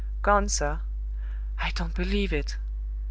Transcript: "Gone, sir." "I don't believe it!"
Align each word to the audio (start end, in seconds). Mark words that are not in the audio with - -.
"Gone, 0.23 0.49
sir." 0.49 0.81
"I 1.59 1.69
don't 1.75 1.93
believe 1.93 2.33
it!" 2.33 2.57